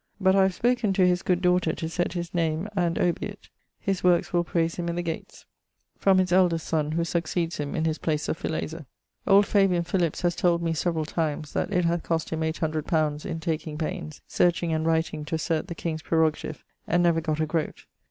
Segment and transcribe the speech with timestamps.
[0.19, 3.49] But I have spoken to his good daughter to sett his name and obiit.
[3.79, 5.45] His workes will praise him in the gates.
[5.99, 8.87] From his eldest sonne, who succeeds him in his place of filazer.
[9.27, 13.29] Old Fabian Philips has told me severall times that it hath cost him 800 li.
[13.29, 17.45] in taking paines searching and writing to assert the king's prerogative and never gott a
[17.45, 17.85] groate.